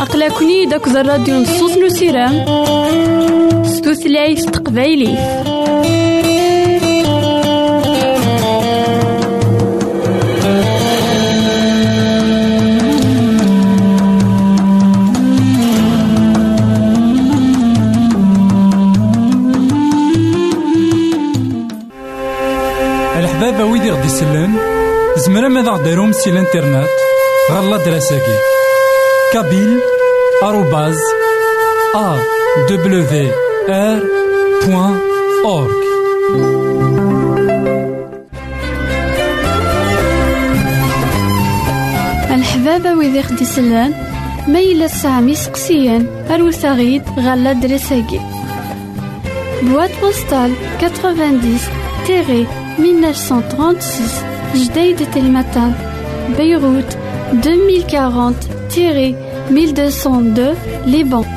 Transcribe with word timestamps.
أقلكني 0.00 0.66
داك 0.66 0.86
الراديو 0.88 1.34
نصوص 1.40 1.76
نسيرام 1.78 2.44
ستوثلايف 3.64 4.44
تقبايلي 4.44 5.16
الحبابة 23.18 23.64
ويدي 23.64 23.90
غدي 23.90 24.06
يسلن 24.06 24.75
زمرا 25.16 25.48
ماذا 25.48 25.70
غديرهم 25.70 26.12
سي 26.12 26.30
الانترنت؟ 26.30 26.88
غالا 27.50 27.76
دراساكي. 27.76 28.38
كابيل 29.32 29.80
آروباز 30.42 30.98
أ 31.94 32.18
دبليو 32.70 33.30
آر 33.68 34.00
بوان 34.64 34.98
أورك 35.44 35.76
الحبابة 42.30 42.94
ويدي 42.94 43.22
خدي 43.22 43.44
سلان 43.44 43.94
ميلا 44.48 44.86
سامي 44.86 45.34
سقسيان 45.34 46.26
أروساغيد 46.30 47.02
غالا 47.18 47.52
دراساكي. 47.52 48.20
بواد 49.62 49.90
بوستال 50.02 50.52
90 50.80 51.60
تيري 52.06 52.46
1936 52.78 54.24
جديد 54.54 55.10
تلمتان 55.10 55.72
بيروت 56.36 56.96
2040 57.32 58.34
تيري 58.70 59.14
1202 59.50 61.35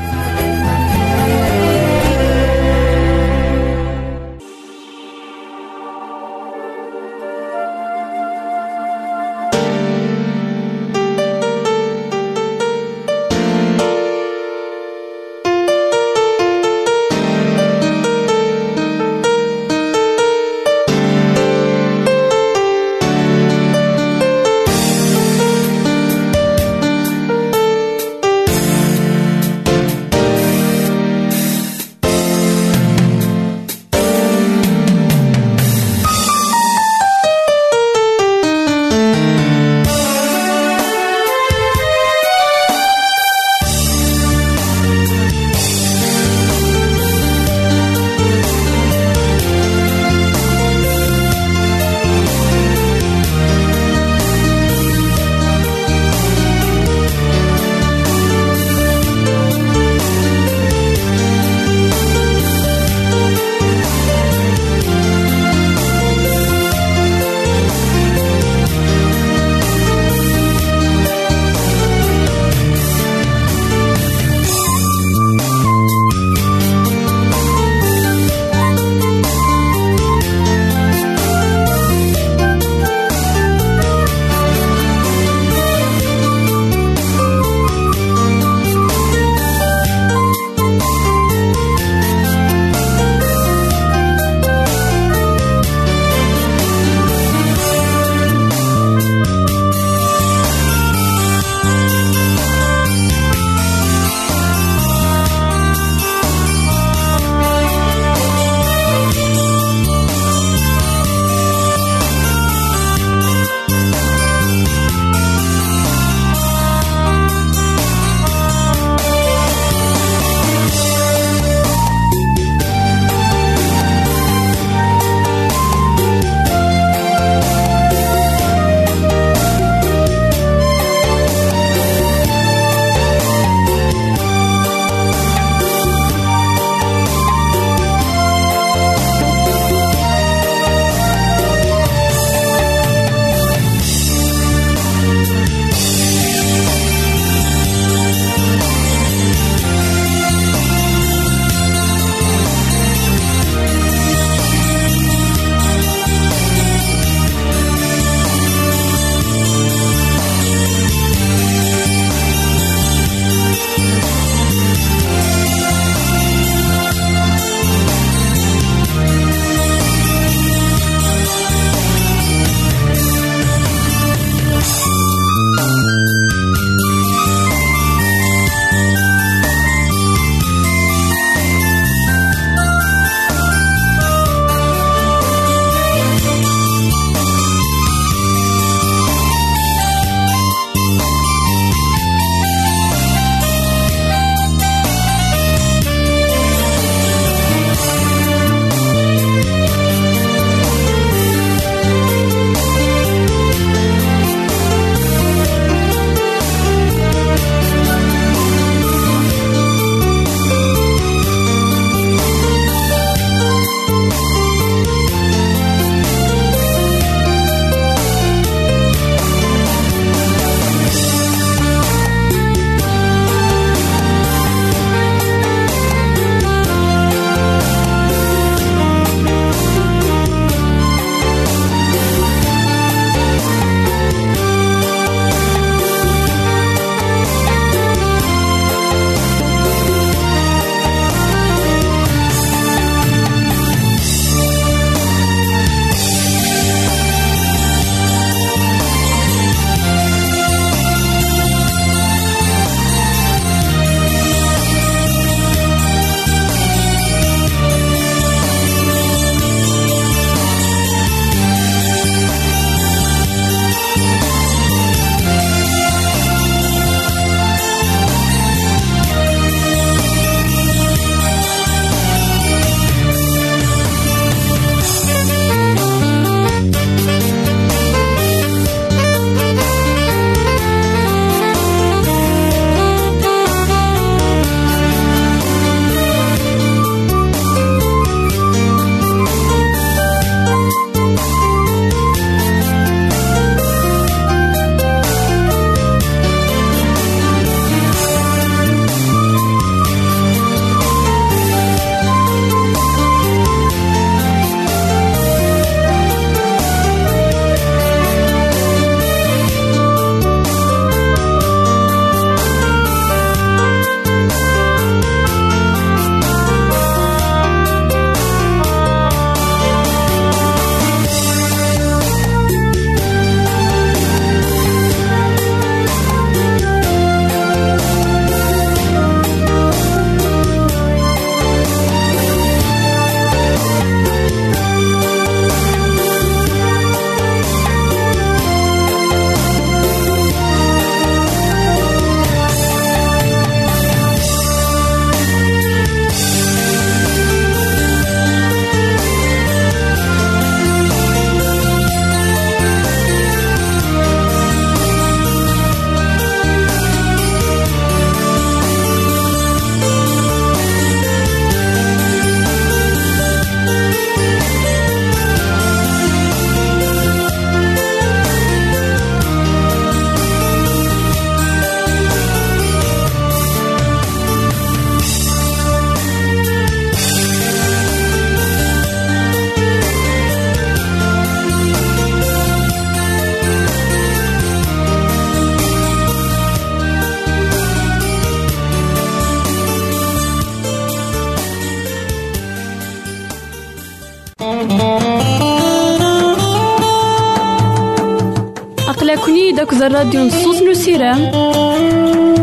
داك 399.70 399.82
الراديو 399.82 400.22
نصوص 400.22 400.62
نسيرام 400.62 401.32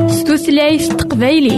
ستوثلايف 0.08 0.88
تقبايلي. 0.88 1.56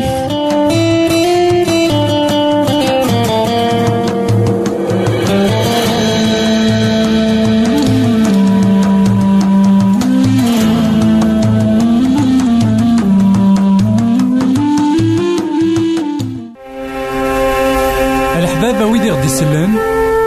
الحبابة 18.38 18.86
ويدي 18.86 19.10
غدي 19.10 19.26
يسلم 19.26 19.78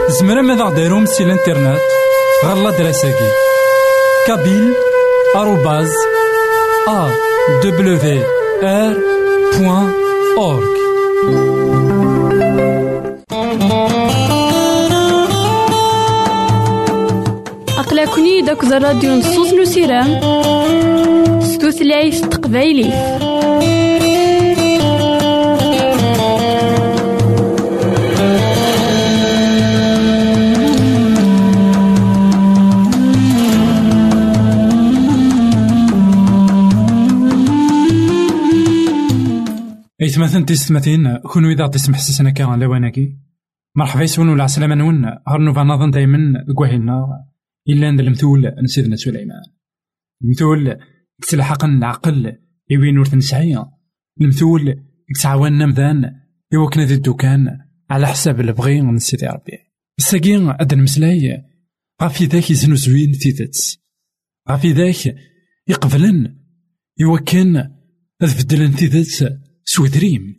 زمرا 0.09 0.41
ماذا 0.41 0.63
غديرهم 0.63 1.05
سي 1.05 1.23
الانترنت 1.23 1.81
غالا 2.45 2.69
دراساكي. 2.69 3.29
كابيل 4.27 4.73
بوان 9.59 9.91
أورك 10.37 10.81
أقلكني 17.79 18.41
داك 18.41 18.63
الراديو 18.63 19.15
نصوص 19.15 19.53
نسيرام 19.53 20.19
ستوثلايف 21.41 22.25
تقبايلي 22.27 22.91
إيثماثن 40.11 40.45
تيستماثين 40.45 41.17
كونو 41.17 41.51
إذا 41.51 41.67
تسمح 41.67 41.99
سيسنا 41.99 42.29
كان 42.29 42.59
لواناكي. 42.59 43.17
مرحبا 43.75 44.03
يسون 44.03 44.29
ولا 44.29 44.43
عسلامة 44.43 44.75
نون. 44.75 45.05
هرنو 45.27 45.53
فنظن 45.53 45.91
دايما 45.91 46.45
كواهينا 46.55 47.05
إلا 47.69 47.87
عند 47.87 47.99
المثول 47.99 48.51
نسيدنا 48.63 48.95
سليمان. 48.95 49.43
المثول 50.23 50.77
كتلحق 51.21 51.65
العقل 51.65 52.37
يوين 52.69 52.97
ور 52.97 53.05
تنسعي. 53.05 53.65
المثول 54.21 54.75
كتعاوننا 55.15 55.65
مذان 55.65 56.11
يوكنا 56.53 56.85
ذي 56.85 56.93
الدكان 56.93 57.57
على 57.89 58.07
حساب 58.07 58.39
البغي 58.39 58.81
من 58.81 58.97
سيدي 58.97 59.27
ربي. 59.27 59.57
الساقين 59.99 60.49
أدن 60.49 60.79
مسلاي 60.79 61.43
غافي 62.01 62.25
ذاك 62.25 62.51
يزنو 62.51 62.75
زوين 62.75 63.11
تيتت 63.11 63.79
غافي 64.49 64.71
ذاك 64.71 65.15
يقبلن 65.67 66.37
يوكن 66.99 67.57
أذ 68.23 68.43
بدلن 68.43 68.75
تيتت 68.75 69.41
سودريم 69.65 70.35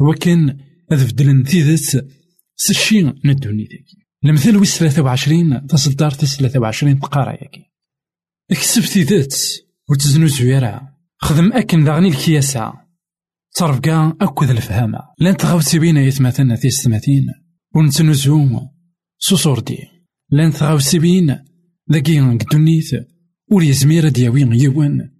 وكان 0.00 0.58
أذ 0.92 1.12
بدلن 1.12 1.44
تيتت 1.44 2.06
سشي 2.56 3.02
ندوني 3.02 3.62
ذاك 3.64 4.06
المثل 4.24 4.56
ويس 4.56 4.78
23 4.78 5.66
تصدر 5.66 6.10
تس 6.10 6.36
23 6.36 7.00
تقارا 7.00 7.32
ياكي 7.32 7.64
اكسب 8.50 8.82
تيتت 8.82 9.34
وتزنو 9.90 10.26
زويرة 10.26 11.00
خدم 11.22 11.52
أكن 11.52 11.84
داغني 11.84 12.08
الكياسة. 12.08 12.72
تصرف 13.54 13.80
كاع 13.80 14.16
أكد 14.20 14.50
الفهامة. 14.50 14.98
لأن 15.18 15.36
تغاوسي 15.36 15.78
بينا 15.78 16.02
يتمثلنا 16.02 16.56
في 16.56 16.70
ستماثين 16.70 17.26
ونتنزو 17.74 18.60
سوسور 19.18 19.60
دي 19.60 19.78
لأن 20.30 20.52
تغاوسي 20.52 20.98
بين 20.98 21.38
ذاكي 21.92 22.20
قدونيت 22.20 22.90
ور 23.50 23.62
يزمير 23.62 24.08
دياوي 24.08 24.40
يوان. 24.40 25.10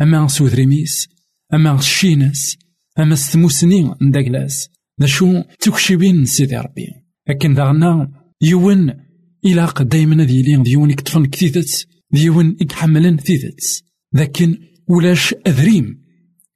أما 0.00 0.28
سود 0.28 0.54
ريميس 0.54 1.08
أما 1.54 1.78
الشينس 1.78 2.58
أما 2.98 3.14
ستموسني 3.14 3.94
نداكلاس. 4.02 4.68
ذا 5.00 5.06
شو 5.06 5.42
تكشي 5.60 5.96
بين 5.96 6.24
سيدي 6.24 6.56
ربي. 6.56 6.86
لكن 7.28 7.54
داغنا 7.54 8.12
يوان 8.42 9.04
إلاق 9.44 9.82
دايما 9.82 10.22
لين 10.22 10.62
ديون 10.62 10.90
يكتفن 10.90 11.26
كتيتت 11.26 11.88
ديون 12.12 12.56
يكحملن 12.60 13.16
تيتت 13.16 13.84
لكن 14.12 14.58
ولاش 14.88 15.34
أذريم 15.46 16.04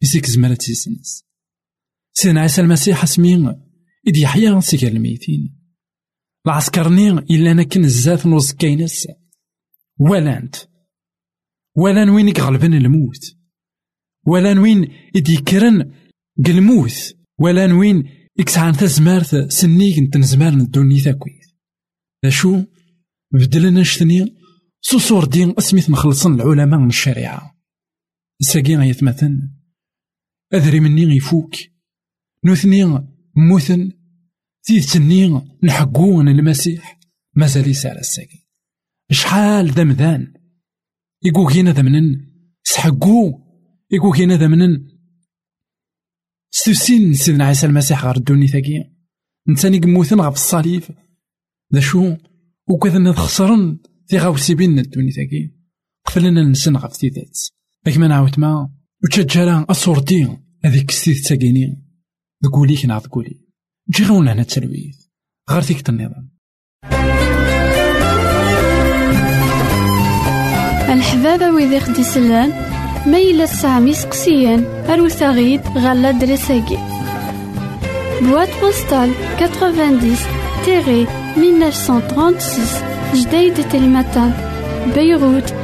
يسيك 0.02 0.26
زمالة 0.26 0.54
تيسنس. 0.54 1.24
سيدنا 2.12 2.40
عيسى 2.40 2.60
المسيح 2.60 3.02
اسمين 3.02 3.46
إذ 4.06 4.18
يحيى 4.18 4.60
سيكا 4.60 4.88
الميتين 4.88 5.58
العسكرني 6.46 7.10
إلا 7.10 7.50
أنا 7.50 7.62
كن 7.62 7.84
الزات 7.84 8.26
نوز 8.26 8.52
كاينس 8.52 9.06
ولانت 9.98 10.56
ولان 11.76 12.10
وين 12.10 12.28
يغلبن 12.28 12.74
الموت. 12.74 13.36
ولان 14.26 14.58
وين 14.58 14.88
إذ 15.16 15.30
يكرن 15.30 15.92
الموت 16.48 17.16
ولان 17.38 17.72
وين 17.72 18.04
إكسعان 18.40 18.72
تزمارت 18.72 19.52
سنيك 19.52 19.98
نتنزمار 19.98 20.54
ندوني 20.54 21.00
تاكويت 21.00 21.42
ذا 22.24 22.30
شو 22.30 22.62
بدلنا 23.32 23.82
شتني 23.82 24.42
سوسور 24.80 25.24
دين 25.24 25.54
اسميت 25.58 25.90
نخلصن 25.90 26.34
العلماء 26.34 26.80
من 26.80 26.88
الشريعة. 26.88 27.56
ساقي 28.40 28.76
غيتمثل 28.76 29.50
أذري 30.54 30.80
مني 30.80 31.16
يفوك 31.16 31.54
نوثني 32.44 32.84
موثن 33.36 33.92
تيتني 34.62 35.40
نحقون 35.62 36.28
المسيح. 36.28 37.00
مازال 37.36 37.68
يسال 37.68 37.98
الساقي. 37.98 38.38
شحال 39.10 39.70
ذمذان 39.70 40.32
يقوكينا 41.24 41.72
ذمنن 41.72 42.26
سحقو؟ 42.64 43.32
يقوكينا 43.90 44.36
ذمنن 44.36 44.91
ستوسين 46.54 47.14
سيدنا 47.14 47.44
عيسى 47.44 47.66
المسيح 47.66 48.04
غير 48.04 48.16
الدوني 48.16 48.48
ثاقي 48.48 48.90
نتاني 49.48 49.78
قموثن 49.78 50.20
غف 50.20 50.34
الصليب. 50.34 50.82
ذا 51.74 51.80
شو؟ 51.80 52.16
وكذا 52.68 53.12
خسرن 53.12 53.78
في 54.06 54.18
غاوسي 54.18 54.54
بينا 54.54 54.80
الدوني 54.80 55.12
ثاقي 55.12 55.50
قفلنا 56.06 56.42
نسن 56.42 56.76
غف 56.76 56.96
تيتات 56.96 57.38
لكن 57.86 58.00
ما 58.00 58.06
نعاود 58.06 58.40
ما. 58.40 58.70
وتشجرا 59.04 59.66
أصورتي 59.70 60.38
هذيك 60.64 60.90
ستيت 60.90 61.26
تاقيني 61.26 61.82
ذكوليك 62.44 62.86
نعض 62.86 63.02
ذكولي 63.02 63.40
جي 63.90 64.04
غونا 64.04 64.32
هنا 64.32 64.42
التلويث 64.42 64.96
غير 65.50 65.62
فيك 65.62 65.88
النظام. 65.88 66.30
الحبابة 70.92 71.50
ويدي 71.50 71.80
خدي 71.80 72.04
سلان. 72.04 72.71
ميلا 73.06 73.46
سامي 73.46 73.94
سقسيان 73.94 74.64
أروسا 74.88 75.30
غيد 75.30 75.60
غالا 75.78 76.10
دريساكي. 76.10 76.78
بواد 78.20 78.48
بوستال 78.62 79.10
90 79.38 80.16
تيري 80.64 81.06
1936 81.36 82.64
جديد 83.14 83.68
تلمتان 83.68 84.32
بيروت 84.94 85.54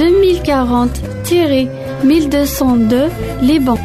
2040 0.00 0.90
تيري 1.28 1.68
1202 2.04 3.10
لبنان 3.42 3.78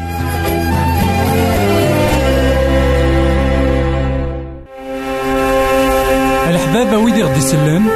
الحبابة 6.48 6.98
ويدي 6.98 7.22
غدي 7.22 7.38
يسلم 7.38 7.88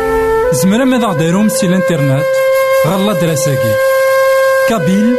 زمرا 0.53 0.85
ماذا 0.85 1.07
غديرهم 1.07 1.49
سي 1.49 1.67
الانترنت 1.67 2.25
غالا 2.87 3.13
دراساكي 3.21 3.98
كابيل 4.69 5.17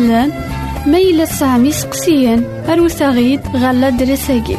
سلان 0.00 0.32
ميلا 0.86 1.24
سامي 1.24 1.72
سقسيان 1.72 2.44
أروثاغيد 2.68 3.40
غالا 3.56 3.90
دريساكي. 3.90 4.56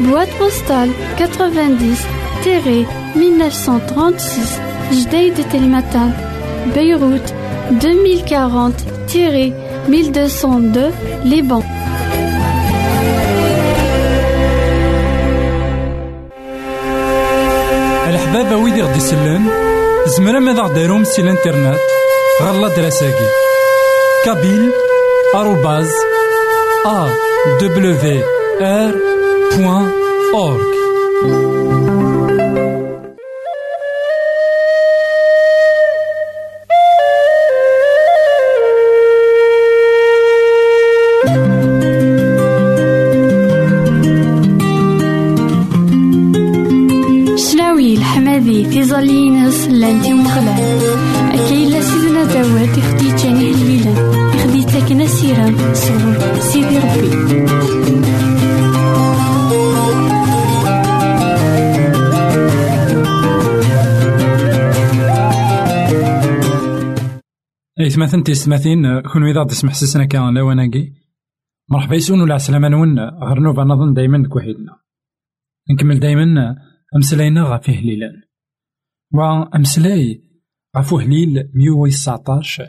بواد 0.00 0.28
بوستال 0.40 0.90
90 1.18 1.96
تيري 2.44 2.86
1936 3.16 4.60
جديد 4.92 5.34
تلمتان 5.52 6.12
بيروت 6.74 7.34
2040 7.70 8.74
تيري 9.08 9.52
1202 9.88 10.92
لبنان 11.24 11.62
الحبابة 18.08 18.56
ويدي 18.56 18.82
غدي 18.82 19.00
سلان 19.00 19.48
زمرا 20.06 20.38
ماذا 20.38 20.62
غديرهم 20.62 21.04
سي 21.04 21.22
الانترنت 21.22 21.78
غالا 22.42 22.68
دراساكي 22.68 23.49
كابيل 24.24 24.70
في 48.44 48.82
زالينس 48.82 49.68
لانتي 49.68 50.12
مخلع 50.12 50.56
أكيلا 51.34 51.80
سيدنا 51.80 52.24
داوود 52.24 52.78
يخدي 52.78 53.16
جاني 53.16 53.50
الليلة 53.50 53.90
يخدي 54.34 54.64
تاكنا 54.64 55.06
سيران 55.06 55.74
صور 55.74 56.40
سيدي 56.40 56.78
ربي. 56.78 57.10
اي 67.80 67.90
ثماثن 67.90 68.22
تيستماثين 68.22 69.00
كون 69.00 69.24
إذا 69.24 69.44
تسمح 69.44 69.74
سسنا 69.74 70.04
كان 70.04 70.38
لواناكي 70.38 70.92
مرحبا 71.70 71.94
يسون 71.94 72.20
ولا 72.20 72.34
عسلامة 72.34 72.68
نون 72.68 72.98
غير 73.00 73.40
نوفا 73.40 73.64
نظن 73.64 73.92
دايما 73.92 74.28
كوحيدنا 74.28 74.76
نكمل 75.70 76.00
دايما 76.00 76.56
أمسلاينا 76.96 77.42
غا 77.42 77.60
هليلان 77.68 78.29
وأمسلاي 79.12 80.22
غا 80.76 81.02
هليل 81.02 81.50
ميو 81.54 81.82
ويسعطاش 81.82 82.62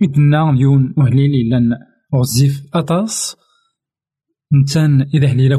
مدنا 0.00 0.52
ميون 0.52 0.94
وهليل 0.96 1.48
لأن 1.50 1.70
غزيف 2.14 2.62
أطاس 2.74 3.36
نتان 4.54 5.02
إذا 5.14 5.26
هليلا 5.26 5.56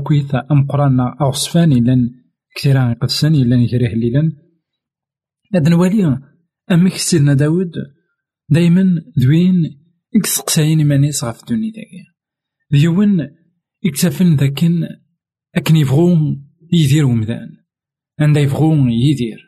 قرانا 0.69 1.15
أو 1.21 1.31
صفاني 1.31 1.79
لأن 1.79 2.09
كثيرا 2.55 2.93
قدسان 2.93 3.35
إلا 3.35 3.55
نجري 3.55 3.87
هليلا 3.87 4.31
هاد 5.55 5.69
نوالي 5.69 6.19
أمك 6.71 6.93
سيدنا 6.93 7.33
داود 7.33 7.71
دايما 8.49 9.01
ذوين 9.19 9.55
إكسقساين 10.15 10.87
مانيس 10.87 11.23
غاف 11.23 11.49
دوني 11.49 11.71
داكي 11.71 12.03
ذيون 12.73 13.27
إكتفن 13.85 14.35
ذاكن 14.35 14.87
أكن 15.55 15.75
يبغون 15.75 16.49
يدير 16.73 17.05
ومدان 17.05 17.49
عند 18.19 18.37
يبغون 18.37 18.91
يدير 18.91 19.46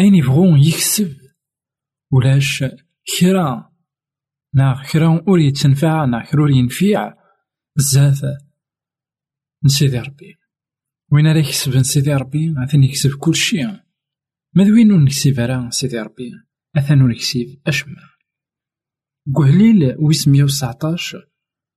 أين 0.00 0.14
يبغون 0.14 0.58
يكسب؟ 0.58 1.16
ولاش 2.12 2.64
كرا؟ 3.18 3.72
نا 4.54 4.82
كرا 4.92 5.24
أور 5.28 5.40
يتنفع 5.40 6.04
نا 6.04 6.24
كرا 6.24 6.40
أور 6.40 6.50
ينفيع؟ 6.50 7.14
بزاف. 7.76 8.22
نسيدي 9.64 9.98
ربي. 9.98 10.34
وين 11.12 11.26
راه 11.26 11.38
يكسب 11.38 11.76
نسيدي 11.76 12.14
ربي؟ 12.14 12.54
عثني 12.56 12.86
يكسب 12.86 13.10
كل 13.18 13.34
شيء 13.34 13.66
ما 14.54 14.64
ذوين 14.64 15.04
نكسب 15.04 15.40
راه 15.40 15.70
سيدي 15.70 15.98
ربي؟ 15.98 16.30
أثنو 16.76 17.06
نكسب 17.06 17.60
أشمع. 17.66 18.02
قهليل 19.34 19.96
ويس 19.98 20.28
مية 20.28 20.44
وسعطاش 20.44 21.16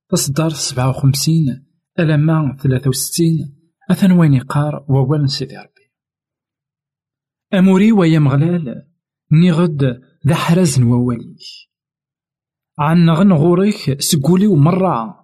تصدر 0.08 0.48
سبعة 0.48 0.88
وخمسين 0.88 1.66
ألما 1.98 2.56
ثلاثة 2.62 2.88
وستين 2.88 3.56
أثن 3.90 4.12
وين 4.12 4.34
يقار؟ 4.34 4.86
ووال 4.88 5.30
سيدي 5.30 5.56
ربي. 5.56 5.71
أموري 7.54 7.92
ويا 7.92 8.18
مغلال 8.18 8.86
نيغد 9.32 10.00
ذا 10.28 10.34
حرز 10.34 10.80
وواليك 10.80 11.38
عن 12.78 13.10
غن 13.10 13.32
غوريك 13.32 14.00
سقولي 14.00 14.46
ومرة. 14.46 15.22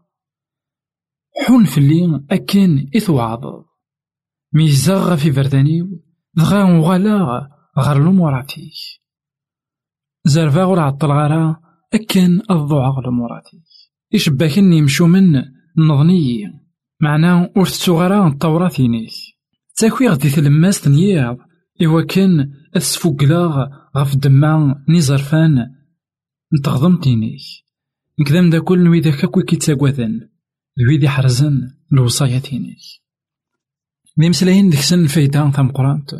حون 1.46 1.64
فلي 1.64 2.24
أكن 2.30 2.90
إثوعض 2.96 3.40
ميزاغ 4.52 5.16
في 5.16 5.32
فردانيو 5.32 5.86
دغا 6.34 6.64
وغلا 6.64 7.48
غير 7.78 7.96
الموراتيك 7.96 8.72
زرفا 10.24 10.62
غور 10.64 10.80
عطل 10.80 11.08
غارا 11.08 11.60
أكن 11.94 12.42
الضوع 12.50 12.88
غير 12.88 13.08
الموراتيك 13.08 13.62
إشباكني 14.14 14.76
يمشو 14.76 15.06
من 15.06 15.42
نظني 15.78 16.58
معنا 17.00 17.52
ور 17.56 17.66
تسوغرا 17.66 18.28
الطورة 18.28 18.68
ثينيك. 18.68 19.10
تاكوي 19.76 20.08
غدي 20.08 20.30
تلماس 20.30 20.88
تنياض 21.78 21.92
إوا 21.92 22.02
كان 22.02 22.52
أسفوكلاغ 22.76 23.68
غف 23.96 24.16
دما 24.16 24.84
نيزرفان. 24.88 25.78
نتغضم 26.54 26.96
تينيك 26.96 27.40
نكذا 28.20 28.50
دا 28.50 28.60
كل 28.60 28.84
نويدا 28.84 29.10
كاكوي 29.10 29.42
كيتساقوذن 29.42 30.28
ذويدي 30.80 31.08
حرزن 31.08 31.70
الوصايا 31.92 32.38
تينيك 32.38 32.78
دي 34.16 34.28
مسلاين 34.28 34.70
ديك 34.70 34.80
سن 34.80 35.02
الفايدة 35.02 35.50
تمقرانت 35.50 36.14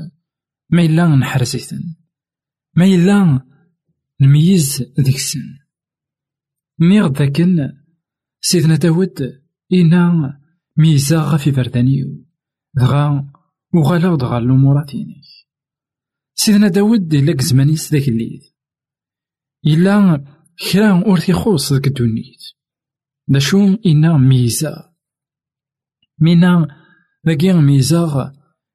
ما 0.70 0.82
إلا 0.82 1.16
نحرزيتن. 1.16 1.96
ما 2.76 2.84
إلا 2.84 3.40
نميز 4.20 4.82
ديك 4.98 5.16
السن 5.16 5.58
نيغ 6.80 7.08
داكن 7.08 7.72
سيدنا 8.40 8.76
داود 8.76 9.42
إنا 9.72 10.40
ميزا 10.76 11.36
في 11.36 11.50
بردانيو 11.50 12.24
دغا 12.74 13.32
وغالا 13.74 14.16
دغا 14.16 14.38
الأموراتينيك 14.38 15.27
سيدنا 16.40 16.68
داود 16.68 17.14
إلا 17.14 17.42
زمانيس 17.42 17.92
ذاك 17.92 18.08
الليل 18.08 18.40
إلا 19.66 20.24
كرا 20.72 21.04
أور 21.06 21.18
تيخوص 21.18 21.72
ذاك 21.72 21.86
الدنيت. 21.86 22.42
دا 23.28 23.38
إنا 23.86 24.18
ميزا 24.18 24.94
مينا 26.20 26.68
ذاكي 27.26 27.52
ميزا 27.52 28.32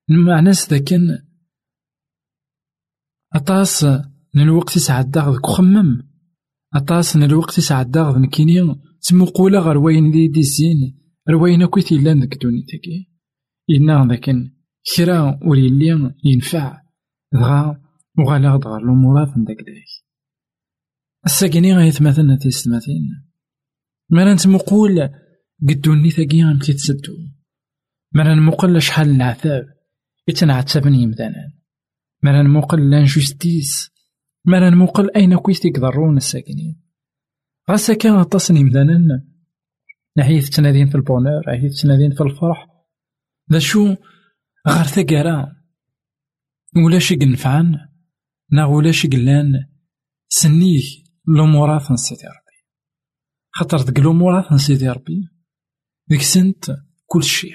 المعناس 0.10 0.70
ذاكن 0.70 1.18
أطاس 3.36 3.84
من 4.36 4.42
الوقت 4.42 4.76
يسعد 4.76 5.18
ذاك 5.18 5.46
خمم 5.46 6.04
أطاس 6.76 7.16
من 7.16 7.24
الوقت 7.24 7.58
يسعد 7.58 7.98
ذاك 7.98 8.16
نكيني 8.18 8.76
تمقولا 9.02 9.60
غير 9.60 9.78
وين 9.78 10.12
دي 10.12 10.28
دي 10.28 10.40
الزين 10.40 11.00
رواين 11.30 11.62
أكو 11.62 11.80
تيلان 11.80 12.20
ذاك 12.20 12.38
دونيتاكي 12.42 13.10
إنا 13.70 14.08
ذاكن 14.10 14.52
كرا 14.96 15.40
ور 15.46 15.58
يلي 15.58 16.14
ينفع. 16.24 16.83
دغا 17.34 17.82
وغالا 18.18 18.58
دغا 18.58 18.78
الأمورات 18.78 19.38
من 19.38 19.44
داك 19.44 19.58
الساكني 21.26 21.74
غيتماثلنا 21.74 22.38
تيستماثين 22.38 23.34
مرا 24.10 24.34
نتمقول 24.34 25.10
قدوني 25.70 26.10
ثاقي 26.10 26.44
غام 26.44 26.60
تيتسدو 26.60 27.14
مرا 28.16 28.36
نمقل 28.36 28.82
شحال 28.82 29.10
العذاب 29.10 29.66
يتنعتبن 30.28 30.94
يمدانا 30.96 31.54
مرا 32.24 32.42
نمقل 32.42 32.90
لانجوستيس 32.90 33.92
مرا 34.46 34.70
نمقل 34.70 35.12
أين 35.16 35.38
كويس 35.38 35.60
تيقدرون 35.60 36.18
الساكنين 36.18 36.82
غاسا 37.72 37.94
كان 37.94 38.14
غطاسن 38.14 38.58
يمدانا 38.58 39.24
نحيث 40.18 40.50
تنادين 40.50 40.90
في 40.90 40.96
البونور 40.96 41.42
نحيث 41.48 41.82
تنادين 41.82 42.12
في 42.12 42.22
الفرح 42.22 42.68
ذا 43.52 43.60
شو 43.60 43.96
غار 44.68 44.86
ثقارا 44.86 45.63
ولا 46.76 47.00
شي 47.00 47.16
نفعن 47.16 47.78
نا 48.52 48.66
ولا 48.66 48.92
شي 48.92 49.08
قلان 49.08 49.54
سنيه 50.30 50.82
الأمورات 51.30 51.92
من 51.92 51.98
سيدي 51.98 52.24
ربي. 52.24 52.58
خاطر 53.52 53.82
ديك 53.82 54.00
الأمورات 54.00 54.52
من 54.52 54.58
سيدي 54.58 54.90
ربي 54.90 55.28
ديك 56.10 56.22
سنت 56.22 56.66
كل 57.06 57.24
شي 57.24 57.48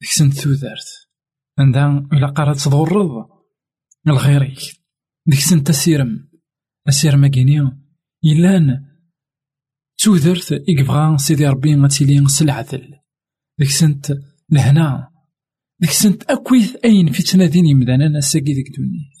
ديك 0.00 0.10
سنت 0.10 0.32
ثوذارت 0.32 1.08
عندها 1.58 2.08
إلا 2.12 2.26
قرات 2.26 2.60
تضرض 2.60 3.28
الغيريك 4.08 4.58
ديك 5.26 5.40
سنت 5.40 5.70
أسيرم. 5.70 6.30
أسيرم 6.88 7.24
أكيني 7.24 7.60
إلان 8.24 8.86
تودرت 9.98 10.52
إكبغا 10.52 11.16
سيدي 11.16 11.46
ربي 11.46 11.74
غتيلي 11.74 12.28
سلعتل 12.28 12.94
ديك 13.58 13.70
سنت 13.70 14.18
لهنا 14.50 15.10
ديك 15.80 15.90
سنت 15.90 16.22
أكويث 16.22 16.76
أين 16.84 17.12
في 17.12 17.22
تنادين 17.22 17.66
يمدانا 17.66 18.08
نساقي 18.08 18.54
ديك 18.54 18.76
دونيت. 18.76 19.20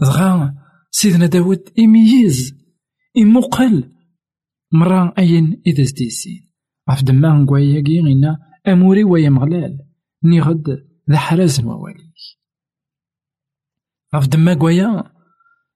دغا 0.00 0.54
سيدنا 0.90 1.26
داود 1.26 1.72
إميز 1.78 2.54
إمقل 3.18 3.92
مرة 4.72 5.14
أين 5.18 5.62
إذا 5.66 5.84
زديسين 5.84 6.52
عف 6.88 7.02
دما 7.02 7.28
نقوياكي 7.28 8.00
غينا 8.00 8.38
أموري 8.68 9.04
ويا 9.04 9.30
مغلال 9.30 9.78
ني 10.24 10.40
غد 10.40 10.68
ذا 11.10 11.16
حراز 11.16 11.60
موالي 11.60 12.12
عف 14.12 14.28
دما 14.28 14.54
قويا 14.54 15.12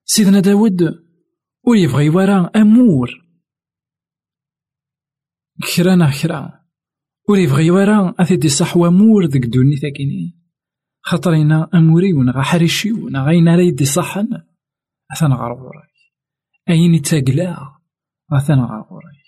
سيدنا 0.05 0.40
داود 0.40 1.07
ويبغي 1.66 2.09
ورا 2.09 2.51
أمور. 2.57 3.27
كرا 5.77 6.66
كرا 7.27 7.35
وريبغي 7.35 7.71
ورا 7.71 8.15
أثيدي 8.19 8.49
صح 8.49 8.77
وامور 8.77 9.25
ذك 9.25 9.47
دوني 9.47 9.77
ثاكيني. 9.77 10.47
خاطرينا 11.03 11.71
أموري 11.75 12.12
ونغا 12.12 12.43
حريشي 12.43 12.93
ونغا 12.93 13.25
غينا 13.25 13.57
ريدي 13.57 13.85
صحن 13.85 14.29
أثنا 15.12 15.35
غربوراي 15.35 15.89
أين 16.69 16.95
يتاقلا 16.95 17.79
أثنا 18.33 18.62
غربوراي 18.62 19.23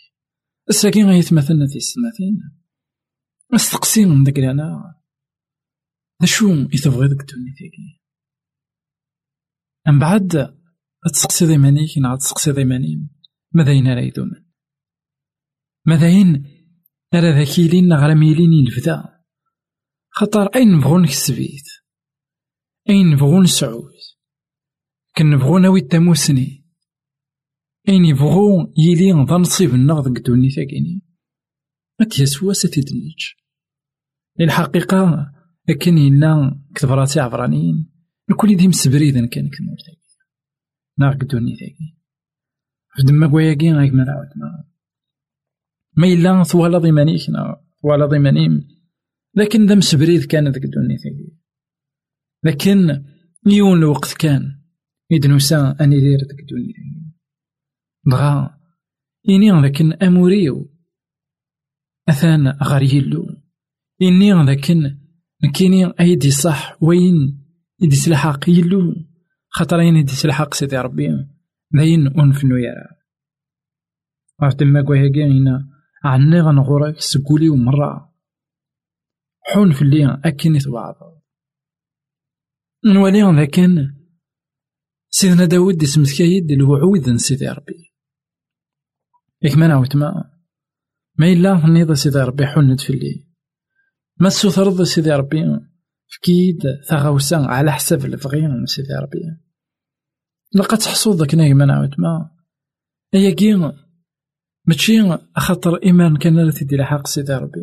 الساكين 0.68 1.06
غيتمثلنا 1.06 1.66
في 1.66 1.76
السماثين 1.76 2.58
استقسيم 3.54 4.08
من 4.08 4.24
ذاك 4.24 4.38
أنا. 4.38 4.94
شو 6.24 6.48
يتبغي 6.48 7.06
ذاك 7.06 7.20
الدنيا 7.20 7.52
ثاكي 7.52 8.00
من 9.86 9.98
بعد 9.98 10.58
تسقسي 11.12 11.46
ضيمانيك 11.46 11.98
نعاد 11.98 12.18
تسقسي 12.18 12.50
ضيمانين 12.50 13.10
ماذا 13.52 13.72
ين 13.72 13.88
راه 13.88 14.00
يدومن؟ 14.00 14.44
ماذا 15.86 16.08
ين 16.08 16.42
راه 16.44 16.57
ذاكي 17.14 17.68
لين 17.68 17.92
غرا 17.92 18.14
ميلين 18.14 18.52
يلفدا 18.52 19.18
خاطر 20.10 20.46
أين 20.46 20.72
نبغو 20.72 20.98
نكسبيت 20.98 21.64
أين 22.88 23.10
نبغو 23.10 23.42
نسعود 23.42 23.92
كن 25.16 25.30
نبغو 25.30 25.58
ناوي 25.58 25.80
التاموسني 25.80 26.64
أين 27.88 28.04
يبغو 28.04 28.72
يلي 28.78 29.24
ذا 29.24 29.36
نصيب 29.36 29.74
النغض 29.74 30.18
قدوني 30.18 30.50
ثاقيني 30.50 31.02
أتيسوا 32.00 32.52
ستدنيج 32.52 33.32
الحقيقة 34.40 35.32
لكن 35.68 35.98
ينا 35.98 36.64
كتبراتي 36.74 37.20
عبرانيين 37.20 37.90
الكل 38.30 38.56
ديم 38.56 38.72
سبريدا 38.72 39.26
كان 39.26 39.50
كنور 39.50 39.76
ثاقي 39.86 39.98
ناغ 40.98 41.12
قدوني 41.12 41.56
ثاقي 41.56 41.98
فدما 42.96 43.26
غايك 43.26 43.94
مراود 43.94 44.28
ما 44.36 44.67
ما 45.98 46.06
إلا 46.06 46.42
ثوالا 46.42 46.78
ضيمانيك 46.78 47.20
ثوالا 47.82 48.06
ضيمانيم 48.06 48.68
لكن 49.34 49.66
ذا 49.66 49.74
مسبريد 49.74 50.24
كان 50.24 50.48
ذاك 50.48 50.62
ثاني. 50.62 51.38
لكن 52.44 53.04
يون 53.46 53.78
الوقت 53.78 54.16
كان 54.20 54.42
يدنوسا 55.10 55.76
أني 55.80 56.00
دير 56.00 56.18
ذاك 56.18 56.48
ثاني. 56.50 57.14
بغا 58.06 58.58
إني 59.28 59.50
لكن 59.50 59.92
أموريو. 59.92 60.74
أثان 62.08 62.48
غار 62.48 62.82
يلو 62.82 63.26
إني 64.02 64.32
لكن 64.32 64.98
نكيني 65.44 65.92
أيدي 66.00 66.30
صح 66.30 66.82
وين 66.82 67.44
يدي 67.82 67.96
سلحاق 67.96 68.48
يلو. 68.48 68.94
خاطرين 69.48 69.96
يدي 69.96 70.12
سلحاق 70.12 70.54
سيدي 70.54 70.76
ربي. 70.76 71.08
ذاين 71.76 72.06
أنفنو 72.06 72.56
يرى 72.56 72.88
عرفت 74.40 74.62
ما 74.62 74.82
كوهيكي 74.82 75.24
هنا. 75.24 75.77
عني 76.04 76.40
غنغورك 76.40 77.00
سكولي 77.00 77.48
ومرة 77.48 78.14
حون 79.40 79.72
في 79.72 79.82
اللي 79.82 80.20
أكن 80.24 80.56
يتبعض 80.56 80.94
نولي 82.84 83.42
لكن 83.42 83.98
سيدنا 85.10 85.44
داود 85.44 85.82
اسمت 85.82 86.18
كايد 86.18 86.50
الوعود 86.50 87.16
سيدي 87.16 87.48
ربي. 87.48 87.94
ياك 89.42 89.58
ما 89.58 89.66
نعاود 89.66 89.96
ما 89.96 90.30
ما 91.18 91.26
إلا 91.26 91.66
نيض 91.66 91.92
سيدي 91.92 92.18
ربي 92.18 92.46
حنت 92.46 92.80
في 92.80 92.90
اللي 92.90 93.28
ما 94.20 94.28
تسوثرض 94.28 94.82
سيدي 94.82 95.10
ربي 95.10 95.44
فكيد 96.06 96.62
ثغوسا 96.88 97.36
على 97.36 97.72
حساب 97.72 98.04
الفغي 98.04 98.66
سيدي 98.66 98.94
ربي. 99.02 99.20
لقد 100.54 100.78
تحصو 100.78 101.12
ذاك 101.12 101.34
ناي 101.34 101.54
ما 101.54 101.64
نعاود 101.64 101.94
ما 101.98 102.30
هي 103.14 103.32
كي 103.32 103.54
ماشي 104.68 105.18
خاطر 105.36 105.82
إيمان 105.82 106.16
كان 106.16 106.36
لا 106.36 106.52
تدي 106.52 106.76
لحق 106.76 107.06
سيدي 107.06 107.32
ربي. 107.32 107.60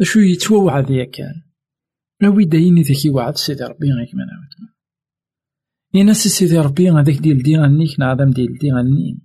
أشو 0.00 0.20
يتوعد 0.20 0.90
يا 0.90 1.04
كان. 1.04 1.42
أوي 2.24 2.44
دايني 2.44 2.82
ذاك 2.82 3.04
يوعد 3.04 3.36
سيدي 3.36 3.64
ربي 3.64 3.92
غيك 3.92 4.14
ما 4.14 4.24
نعاود 4.24 4.70
يناس 5.94 6.16
سيدي 6.16 6.58
ربي 6.58 6.90
هذاك 6.90 7.16
ديال 7.16 7.42
دي 7.42 7.56
غنيك 7.56 8.00
نعدم 8.00 8.30
ديال 8.30 8.58
دي 8.58 8.72
غنين 8.72 9.20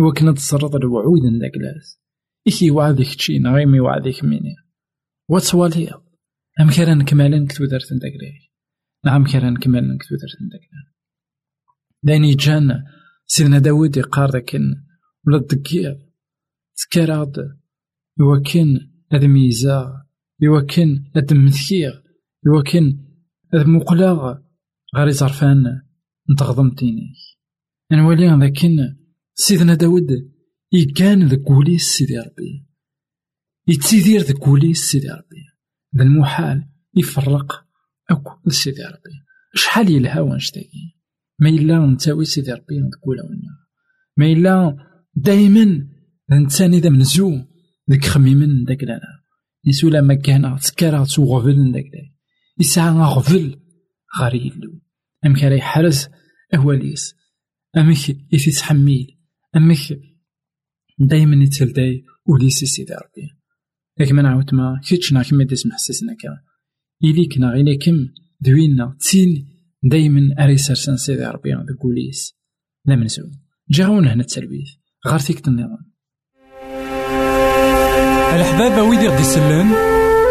إوا 0.00 0.12
كنا 0.12 0.32
تصرد 0.32 0.74
الوعود 0.74 1.22
نداك 1.36 1.56
لاس. 1.56 2.00
إكي 2.46 2.66
يوعدك 2.66 3.14
تشي 3.14 3.38
غير 3.38 3.66
ما 3.66 3.76
يوعدك 3.76 4.24
ميني 4.24 4.56
واتسوالي 5.28 5.90
أم 6.60 6.70
كان 6.70 6.98
نكمل 6.98 7.46
كتو 7.46 7.64
درت 7.64 7.92
نداك 7.92 8.12
نعم 9.04 9.24
كان 9.24 9.52
نكمل 9.52 9.98
كتو 9.98 10.14
درت 10.16 10.42
نداك 10.42 10.60
داني 12.02 12.34
جان 12.34 12.84
سيدنا 13.26 13.58
داود 13.58 13.96
يقار 13.96 14.30
ذاك 14.30 14.54
ولا 15.26 15.46
تكراد 16.82 17.58
يوكن 18.20 18.90
هذا 19.12 19.26
ميزا 19.26 20.06
يوكن 20.40 21.04
مثكيغ 21.32 22.00
يوكن 22.46 22.98
هذا 23.54 23.64
مقلاغ 23.64 24.38
غير 24.96 25.10
زرفان 25.10 25.82
نتغضمتيني 26.30 27.12
نولي 27.92 28.46
لكن 28.46 28.96
سيدنا 29.34 29.74
داود 29.74 30.30
يكان 30.72 31.26
ذا 31.26 31.36
كوليس 31.36 31.82
سيدي 31.82 32.18
ربي. 32.18 32.66
يتسيدير 33.68 34.20
ذا 34.20 34.34
كوليس 34.34 34.78
سيدي 34.78 35.08
ربي. 35.08 35.44
ذا 35.96 36.02
المحال 36.02 36.68
يفرق 36.96 37.66
أكو 38.10 38.50
سيدي 38.50 38.82
ربي. 38.82 39.14
شحال 39.54 39.90
يلها 39.90 40.20
وانشتاقي 40.20 40.94
ما 41.38 41.48
إلا 41.48 41.86
نتاوي 41.86 42.24
سيدي 42.24 42.52
ربي 42.52 42.78
نقول 42.78 43.16
ما 44.16 44.26
إلا 44.26 44.76
دايما 45.14 45.88
نتاني 46.32 46.80
ذا 46.80 46.88
منزو 46.88 47.44
ذاك 47.90 48.04
خميمن 48.04 48.64
داك 48.64 48.84
لالا 48.84 49.24
يسولا 49.64 50.00
ما 50.00 50.14
كان 50.14 50.58
تكارا 50.58 51.04
تو 51.04 51.24
غفل 51.24 51.72
داك 51.72 51.84
لالا 51.84 52.14
يسعى 52.60 52.90
غفل. 52.90 53.60
غار 54.18 54.34
يلو 54.34 54.80
أم 55.26 55.34
كان 55.34 55.52
يحرز؟ 55.52 56.08
أهواليس 56.54 57.14
أمك 57.76 58.32
يثي 58.32 58.50
تحميل 58.50 59.18
أمك 59.56 60.00
دايما 60.98 61.44
يتلداي 61.44 62.04
وليس 62.26 62.64
سيدي 62.64 62.92
ربي. 62.92 63.28
لكن 63.98 64.14
ما 64.14 64.22
نعاود 64.22 64.54
ما 64.54 64.80
كيتشنا 64.88 65.22
كما 65.22 65.44
ديسم 65.44 65.72
حسسنا 65.72 66.16
كان 66.20 66.36
إليكنا 67.04 67.54
إليكم 67.54 68.08
دوينا 68.40 68.96
تين 69.00 69.48
دايما 69.82 70.44
أريسر 70.44 70.74
سيدي 70.74 71.24
ربي. 71.24 71.52
ذاك 71.52 71.84
وليس 71.84 72.34
لا 72.86 72.96
منسو 72.96 73.22
جاون 73.70 74.06
هنا 74.06 74.22
التلبيث 74.22 74.68
غار 75.08 75.18
فيك 75.18 75.48
النظام 75.48 75.89
الحباب 78.34 78.88
ويدي 78.88 79.08
غدي 79.08 79.22
يسلن 79.22 79.68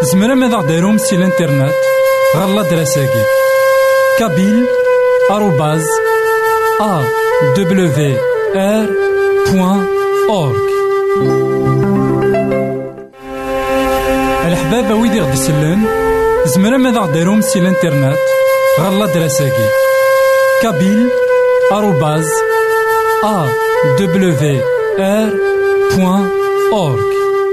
زمرا 0.01 0.35
ماذا 0.35 0.57
غديرهم 0.57 0.97
سي 0.97 1.15
الانترنت 1.15 1.73
غالا 2.35 2.61
دراساكي 2.61 3.23
كابيل 4.19 4.65
آروباز 5.31 5.85
أ 6.81 7.01
دبليو 7.57 8.17
آر 8.55 8.85
بوان 9.47 9.85
أورك 10.29 10.69
الحباب 14.47 15.01
ويدي 15.01 15.19
غدي 15.19 15.33
يسلن 15.33 15.81
زمرا 16.45 16.77
ماذا 16.77 16.99
غديرهم 16.99 17.41
سي 17.41 17.59
الانترنت 17.59 18.19
غالا 18.79 19.05
دراساكي 19.05 19.69
كابيل 20.61 21.09
آروباز 21.71 22.27
أ 23.23 23.47
دبليو 23.99 24.61
آر 24.99 25.29
بوان 25.95 26.29
أورك 26.73 27.18